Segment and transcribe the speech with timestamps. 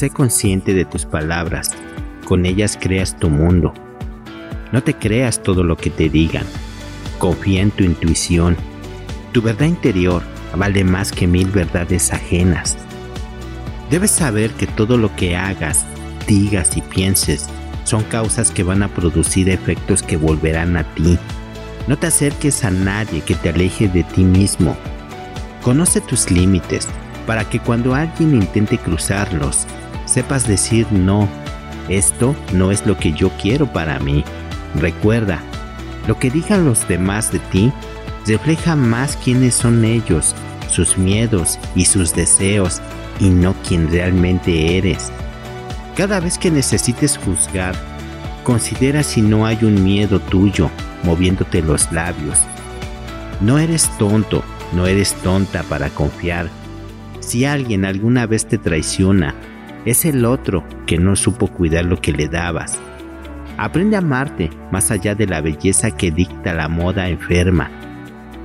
[0.00, 1.72] sé consciente de tus palabras,
[2.24, 3.74] con ellas creas tu mundo.
[4.72, 6.46] No te creas todo lo que te digan,
[7.18, 8.56] confía en tu intuición.
[9.32, 10.22] Tu verdad interior
[10.56, 12.78] vale más que mil verdades ajenas.
[13.90, 15.84] Debes saber que todo lo que hagas,
[16.26, 17.50] digas y pienses
[17.84, 21.18] son causas que van a producir efectos que volverán a ti.
[21.88, 24.78] No te acerques a nadie que te aleje de ti mismo.
[25.60, 26.88] Conoce tus límites
[27.26, 29.66] para que cuando alguien intente cruzarlos,
[30.10, 31.28] sepas decir no,
[31.88, 34.24] esto no es lo que yo quiero para mí.
[34.74, 35.40] Recuerda,
[36.06, 37.72] lo que digan los demás de ti
[38.26, 40.34] refleja más quiénes son ellos,
[40.68, 42.80] sus miedos y sus deseos,
[43.20, 45.10] y no quién realmente eres.
[45.96, 47.74] Cada vez que necesites juzgar,
[48.44, 50.70] considera si no hay un miedo tuyo
[51.04, 52.38] moviéndote los labios.
[53.40, 56.48] No eres tonto, no eres tonta para confiar.
[57.20, 59.34] Si alguien alguna vez te traiciona,
[59.84, 62.78] es el otro que no supo cuidar lo que le dabas.
[63.56, 67.70] Aprende a amarte más allá de la belleza que dicta la moda enferma.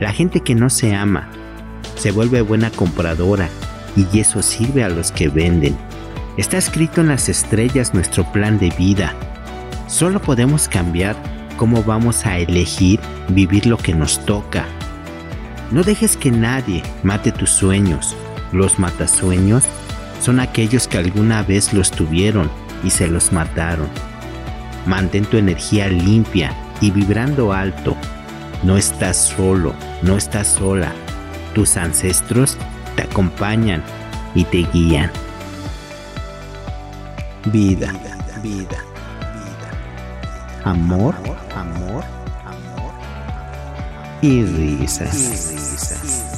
[0.00, 1.28] La gente que no se ama
[1.96, 3.48] se vuelve buena compradora
[3.96, 5.76] y eso sirve a los que venden.
[6.36, 9.14] Está escrito en las estrellas nuestro plan de vida.
[9.88, 11.16] Solo podemos cambiar
[11.56, 14.66] cómo vamos a elegir vivir lo que nos toca.
[15.72, 18.16] No dejes que nadie mate tus sueños.
[18.52, 19.64] Los matasueños
[20.20, 22.50] son aquellos que alguna vez los tuvieron
[22.84, 23.88] y se los mataron.
[24.86, 27.96] Mantén tu energía limpia y vibrando alto.
[28.62, 30.92] No estás solo, no estás sola.
[31.54, 32.56] Tus ancestros
[32.96, 33.82] te acompañan
[34.34, 35.10] y te guían.
[37.46, 38.78] Vida, vida, vida.
[40.64, 41.14] Amor,
[41.54, 42.04] amor,
[42.44, 42.92] amor.
[44.20, 45.14] Y risas.
[45.14, 46.37] Y risas.